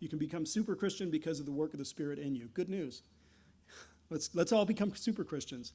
[0.00, 2.48] You can become super Christian because of the work of the Spirit in you.
[2.54, 3.02] Good news.
[4.10, 5.72] Let's, let's all become super Christians.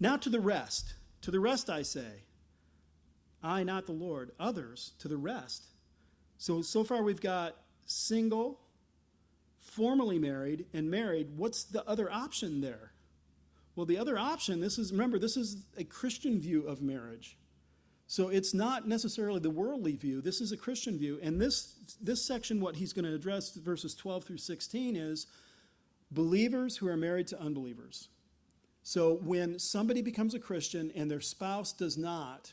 [0.00, 0.94] Now to the rest.
[1.22, 2.24] To the rest, I say,
[3.42, 5.66] I, not the Lord, others to the rest.
[6.38, 8.60] So, so far we've got single,
[9.58, 11.36] formerly married, and married.
[11.36, 12.92] What's the other option there?
[13.74, 17.36] Well, the other option, this is, remember, this is a Christian view of marriage.
[18.06, 20.20] So it's not necessarily the worldly view.
[20.20, 21.18] This is a Christian view.
[21.22, 25.26] And this, this section, what he's going to address, verses 12 through 16, is
[26.10, 28.08] believers who are married to unbelievers.
[28.82, 32.52] So when somebody becomes a Christian and their spouse does not,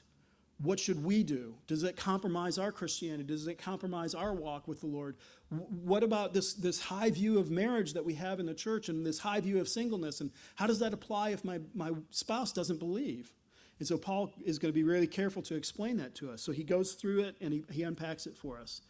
[0.62, 1.56] what should we do?
[1.68, 3.24] Does it compromise our Christianity?
[3.24, 5.18] Does it compromise our walk with the Lord?
[5.50, 9.06] What about this, this high view of marriage that we have in the church and
[9.06, 10.22] this high view of singleness?
[10.22, 13.34] And how does that apply if my, my spouse doesn't believe?
[13.80, 16.42] And so Paul is going to be really careful to explain that to us.
[16.42, 18.82] So he goes through it and he, he unpacks it for us.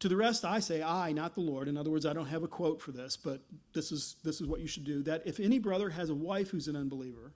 [0.00, 1.68] To the rest, I say, I, not the Lord.
[1.68, 3.40] In other words, I don't have a quote for this, but
[3.72, 5.04] this is, this is what you should do.
[5.04, 7.32] That if any brother has a wife who's an unbeliever,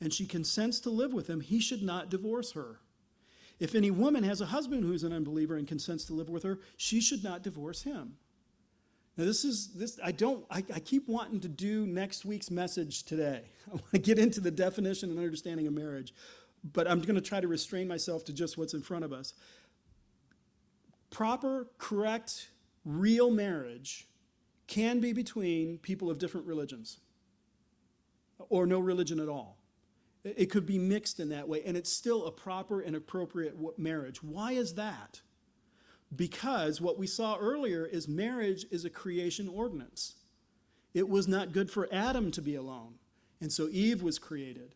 [0.00, 2.80] and she consents to live with him, he should not divorce her.
[3.60, 6.58] if any woman has a husband who's an unbeliever and consents to live with her,
[6.76, 8.16] she should not divorce him.
[9.16, 9.98] Now, this is this.
[10.02, 10.44] I don't.
[10.50, 13.42] I, I keep wanting to do next week's message today.
[13.68, 16.12] I want to get into the definition and understanding of marriage,
[16.72, 19.34] but I'm going to try to restrain myself to just what's in front of us.
[21.10, 22.50] Proper, correct,
[22.84, 24.08] real marriage
[24.66, 26.98] can be between people of different religions
[28.48, 29.58] or no religion at all.
[30.24, 34.22] It could be mixed in that way, and it's still a proper and appropriate marriage.
[34.22, 35.20] Why is that?
[36.14, 40.14] Because what we saw earlier is marriage is a creation ordinance.
[40.94, 42.94] It was not good for Adam to be alone,
[43.40, 44.74] and so Eve was created.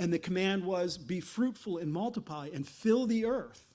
[0.00, 3.74] And the command was be fruitful and multiply and fill the earth.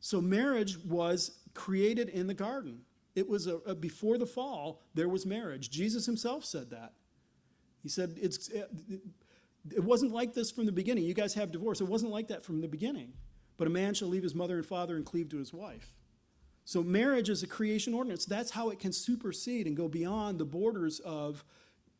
[0.00, 2.80] So marriage was created in the garden.
[3.14, 5.70] It was a, a, before the fall, there was marriage.
[5.70, 6.94] Jesus himself said that.
[7.82, 8.64] He said it's eh,
[9.70, 11.04] it wasn't like this from the beginning.
[11.04, 11.80] You guys have divorce.
[11.80, 13.12] It wasn't like that from the beginning.
[13.56, 15.94] But a man shall leave his mother and father and cleave to his wife.
[16.64, 18.24] So marriage is a creation ordinance.
[18.24, 21.44] That's how it can supersede and go beyond the borders of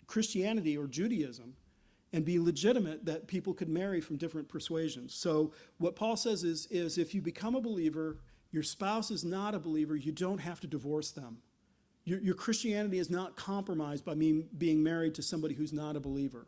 [0.06, 1.54] Christianity or Judaism
[2.12, 5.14] and be legitimate that people could marry from different persuasions.
[5.14, 8.18] So what Paul says is, is if you become a believer,
[8.50, 11.38] your spouse is not a believer, you don't have to divorce them.
[12.04, 16.00] Your, your Christianity is not compromised by being, being married to somebody who's not a
[16.00, 16.46] believer.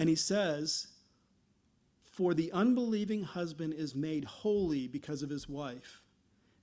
[0.00, 0.86] And he says,
[2.10, 6.00] For the unbelieving husband is made holy because of his wife,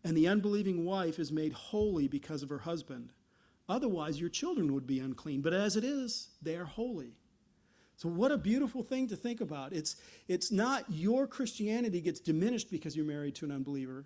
[0.04, 3.12] and the unbelieving wife is made holy because of her husband.
[3.70, 5.42] Otherwise, your children would be unclean.
[5.42, 7.12] But as it is, they are holy.
[7.96, 9.72] So, what a beautiful thing to think about.
[9.72, 9.98] It's,
[10.28, 14.06] it's not your Christianity gets diminished because you're married to an unbeliever.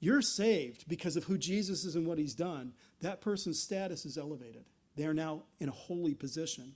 [0.00, 2.72] You're saved because of who Jesus is and what he's done.
[3.02, 4.64] That person's status is elevated.
[4.96, 6.74] They are now in a holy position.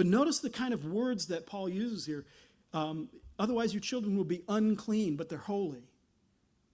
[0.00, 2.24] But notice the kind of words that Paul uses here.
[2.72, 5.82] Um, Otherwise, your children will be unclean, but they're holy.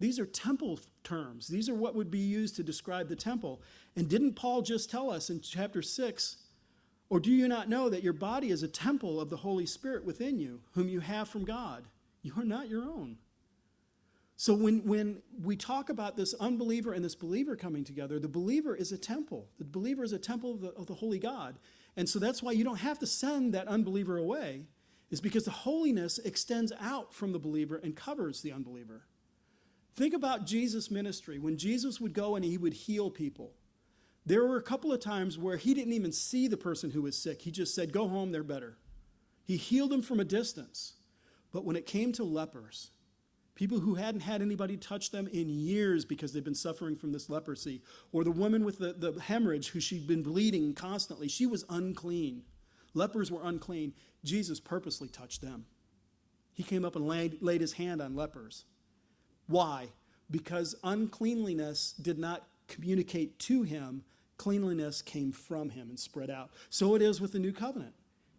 [0.01, 1.49] These are temple terms.
[1.49, 3.63] These are what would be used to describe the temple.
[3.97, 6.37] And didn't Paul just tell us in chapter 6
[7.09, 10.05] or do you not know that your body is a temple of the Holy Spirit
[10.05, 11.85] within you, whom you have from God?
[12.23, 13.17] You are not your own.
[14.37, 18.77] So when, when we talk about this unbeliever and this believer coming together, the believer
[18.77, 19.49] is a temple.
[19.59, 21.57] The believer is a temple of the, of the Holy God.
[21.97, 24.67] And so that's why you don't have to send that unbeliever away,
[25.11, 29.07] is because the holiness extends out from the believer and covers the unbeliever.
[29.95, 31.39] Think about Jesus' ministry.
[31.39, 33.53] When Jesus would go and he would heal people,
[34.27, 37.17] there were a couple of times where he didn't even see the person who was
[37.17, 37.43] sick.
[37.43, 38.77] He just said, Go home, they're better.
[39.45, 40.95] He healed them from a distance.
[41.53, 42.91] But when it came to lepers,
[43.57, 47.29] people who hadn't had anybody touch them in years because they've been suffering from this
[47.29, 51.65] leprosy, or the woman with the, the hemorrhage who she'd been bleeding constantly, she was
[51.69, 52.43] unclean.
[52.95, 53.95] Lepers were unclean.
[54.23, 55.67] Jesus purposely touched them.
[56.53, 58.65] He came up and laid, laid his hand on lepers.
[59.49, 59.89] Why?
[60.31, 64.05] Because uncleanliness did not communicate to him,
[64.37, 66.51] cleanliness came from him and spread out.
[66.69, 67.95] So it is with the new covenant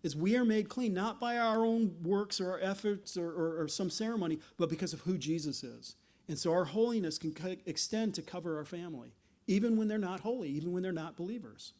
[0.07, 3.61] is we are made clean not by our own works or our efforts or, or,
[3.61, 5.97] or some ceremony, but because of who Jesus is.
[6.29, 9.13] And so our holiness can co- extend to cover our family,
[9.47, 11.73] even when they're not holy, even when they're not believers.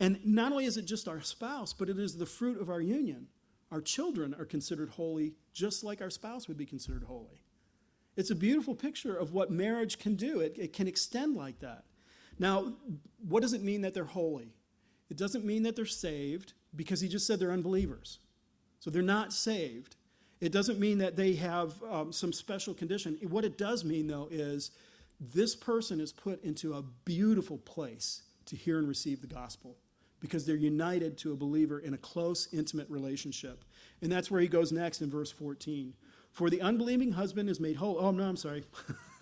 [0.00, 2.80] And not only is it just our spouse, but it is the fruit of our
[2.80, 3.28] union.
[3.70, 7.42] Our children are considered holy just like our spouse would be considered holy.
[8.16, 10.40] It's a beautiful picture of what marriage can do.
[10.40, 11.84] It, it can extend like that.
[12.36, 12.74] Now,
[13.28, 14.54] what does it mean that they're holy?
[15.08, 18.18] It doesn't mean that they're saved because he just said they're unbelievers.
[18.80, 19.96] So they're not saved.
[20.40, 23.18] It doesn't mean that they have um, some special condition.
[23.28, 24.70] What it does mean, though, is
[25.20, 29.76] this person is put into a beautiful place to hear and receive the gospel
[30.20, 33.64] because they're united to a believer in a close, intimate relationship.
[34.02, 35.94] And that's where he goes next in verse 14.
[36.32, 37.98] For the unbelieving husband is made whole.
[37.98, 38.64] Oh, no, I'm sorry.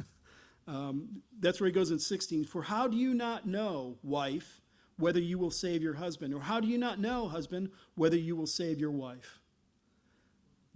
[0.66, 2.44] um, that's where he goes in 16.
[2.44, 4.60] For how do you not know, wife,
[4.98, 6.32] whether you will save your husband?
[6.34, 9.40] Or how do you not know, husband, whether you will save your wife?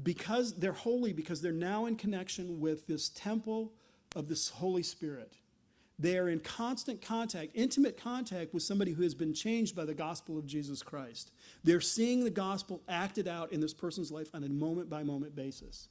[0.02, 3.72] Because they're holy, because they're now in connection with this temple
[4.16, 5.34] of this Holy Spirit.
[5.98, 9.92] They are in constant contact, intimate contact with somebody who has been changed by the
[9.92, 11.30] gospel of Jesus Christ.
[11.62, 15.36] They're seeing the gospel acted out in this person's life on a moment by moment
[15.36, 15.88] basis.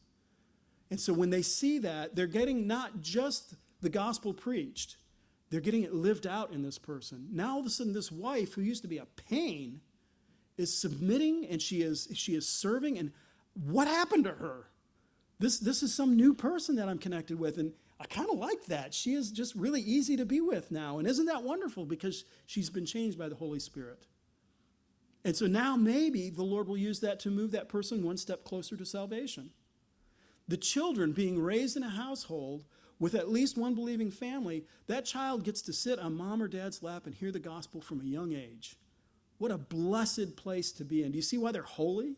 [0.90, 4.98] And so when they see that, they're getting not just the gospel preached,
[5.50, 7.28] they're getting it lived out in this person.
[7.32, 9.82] Now all of a sudden, this wife who used to be a pain
[10.58, 12.98] is submitting and she is she is serving.
[13.00, 13.12] And
[13.54, 14.68] what happened to her?
[15.40, 18.66] This this is some new person that I'm connected with, and I kind of like
[18.66, 18.94] that.
[18.94, 21.86] She is just really easy to be with now, and isn't that wonderful?
[21.86, 24.06] Because she's been changed by the Holy Spirit.
[25.26, 28.44] And so now maybe the Lord will use that to move that person one step
[28.44, 29.52] closer to salvation.
[30.48, 32.66] The children being raised in a household
[33.00, 36.84] with at least one believing family, that child gets to sit on mom or dad's
[36.84, 38.76] lap and hear the gospel from a young age.
[39.38, 41.12] What a blessed place to be in.
[41.12, 42.18] Do you see why they're holy?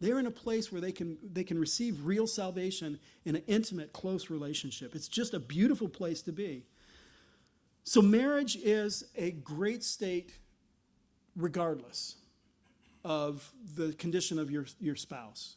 [0.00, 3.92] They're in a place where they can, they can receive real salvation in an intimate,
[3.92, 4.96] close relationship.
[4.96, 6.64] It's just a beautiful place to be.
[7.84, 10.32] So, marriage is a great state
[11.36, 12.16] regardless
[13.04, 15.56] of the condition of your, your spouse.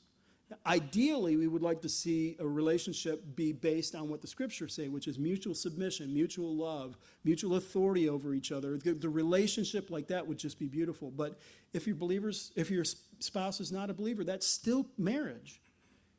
[0.68, 4.90] Ideally, we would like to see a relationship be based on what the scriptures say,
[4.90, 8.78] which is mutual submission, mutual love, mutual authority over each other.
[8.78, 11.10] The, the relationship like that would just be beautiful.
[11.10, 11.40] But
[11.74, 15.62] if your believers, if your spouse is not a believer, that's still marriage.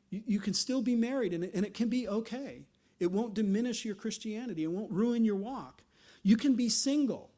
[0.09, 2.65] You, you can still be married, and it, and it can be okay.
[2.99, 4.63] It won't diminish your Christianity.
[4.63, 5.83] It won't ruin your walk.
[6.23, 7.31] You can be single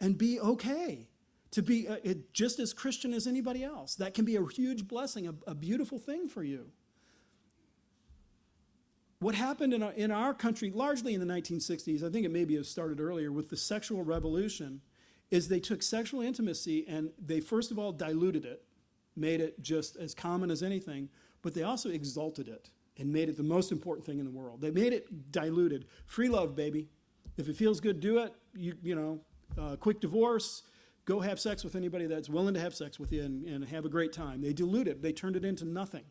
[0.00, 1.09] and be okay
[1.52, 3.94] to be uh, it, just as Christian as anybody else.
[3.96, 6.66] That can be a huge blessing, a, a beautiful thing for you.
[9.18, 12.62] What happened in our, in our country, largely in the 1960s, I think it maybe
[12.62, 14.80] started earlier with the sexual revolution,
[15.30, 18.64] is they took sexual intimacy and they first of all diluted it,
[19.16, 21.08] made it just as common as anything,
[21.42, 24.60] but they also exalted it and made it the most important thing in the world.
[24.60, 25.86] They made it diluted.
[26.06, 26.88] Free love, baby.
[27.36, 28.34] If it feels good, do it.
[28.54, 29.20] You, you know,
[29.58, 30.62] uh, quick divorce,
[31.10, 33.84] go have sex with anybody that's willing to have sex with you and, and have
[33.84, 34.40] a great time.
[34.40, 36.04] They dilute it, they turned it into nothing.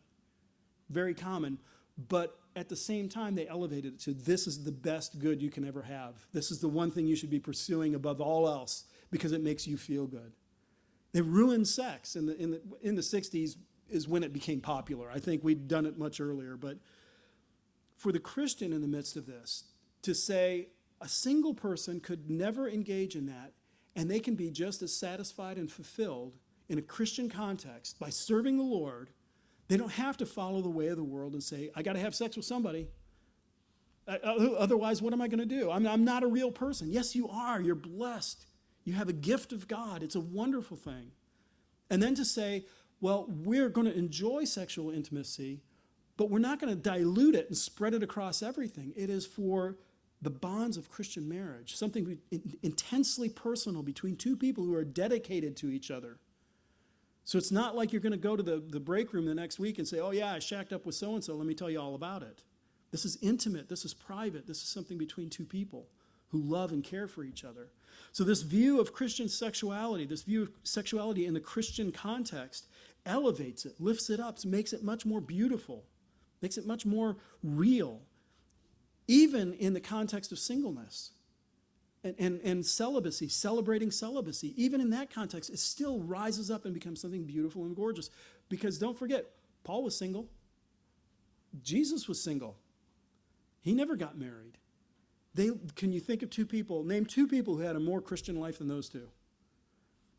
[0.90, 1.58] Very common.
[2.08, 5.50] But at the same time, they elevated it to this is the best good you
[5.50, 6.14] can ever have.
[6.32, 9.66] This is the one thing you should be pursuing above all else because it makes
[9.66, 10.32] you feel good.
[11.12, 13.56] They ruined sex in the, in the, in the 60s
[13.88, 15.10] is when it became popular.
[15.10, 16.56] I think we'd done it much earlier.
[16.56, 16.78] But
[17.96, 19.64] for the Christian in the midst of this,
[20.02, 20.68] to say
[21.00, 23.52] a single person could never engage in that
[24.00, 26.38] and they can be just as satisfied and fulfilled
[26.70, 29.10] in a Christian context by serving the Lord.
[29.68, 32.00] They don't have to follow the way of the world and say, I got to
[32.00, 32.88] have sex with somebody.
[34.08, 35.70] Uh, uh, otherwise, what am I going to do?
[35.70, 36.90] I'm, I'm not a real person.
[36.90, 37.60] Yes, you are.
[37.60, 38.46] You're blessed.
[38.84, 40.02] You have a gift of God.
[40.02, 41.10] It's a wonderful thing.
[41.90, 42.64] And then to say,
[43.02, 45.60] well, we're going to enjoy sexual intimacy,
[46.16, 48.94] but we're not going to dilute it and spread it across everything.
[48.96, 49.76] It is for
[50.22, 52.18] the bonds of Christian marriage, something
[52.62, 56.18] intensely personal between two people who are dedicated to each other.
[57.24, 59.58] So it's not like you're going to go to the, the break room the next
[59.58, 61.36] week and say, oh, yeah, I shacked up with so and so.
[61.36, 62.42] Let me tell you all about it.
[62.90, 63.68] This is intimate.
[63.68, 64.46] This is private.
[64.46, 65.86] This is something between two people
[66.28, 67.68] who love and care for each other.
[68.12, 72.66] So, this view of Christian sexuality, this view of sexuality in the Christian context,
[73.06, 75.84] elevates it, lifts it up, makes it much more beautiful,
[76.42, 78.00] makes it much more real
[79.10, 81.10] even in the context of singleness
[82.04, 86.72] and, and, and celibacy, celebrating celibacy, even in that context, it still rises up and
[86.72, 88.08] becomes something beautiful and gorgeous.
[88.48, 89.26] Because don't forget,
[89.64, 90.28] Paul was single,
[91.60, 92.56] Jesus was single.
[93.62, 94.58] He never got married.
[95.34, 96.84] They, can you think of two people?
[96.84, 99.08] Name two people who had a more Christian life than those two.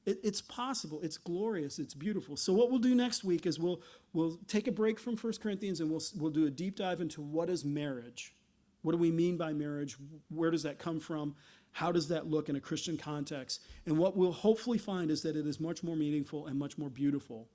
[0.06, 1.00] It, it's possible.
[1.02, 1.80] It's glorious.
[1.80, 2.36] It's beautiful.
[2.36, 3.82] So what we'll do next week is we'll
[4.14, 7.22] we'll take a break from 1 Corinthians and we'll we'll do a deep dive into
[7.22, 8.34] what is marriage.
[8.82, 9.96] What do we mean by marriage?
[10.30, 11.36] Where does that come from?
[11.72, 13.62] How does that look in a Christian context?
[13.86, 16.90] And what we'll hopefully find is that it is much more meaningful and much more
[16.90, 17.48] beautiful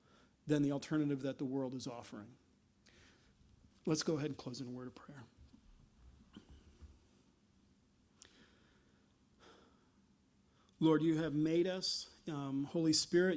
[0.46, 2.28] than the alternative that the world is offering.
[3.84, 5.24] Let's go ahead and close in a word of prayer.
[10.78, 13.34] Lord, you have made us, um, Holy Spirit.